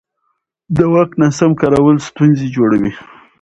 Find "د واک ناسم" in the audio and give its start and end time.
0.75-1.51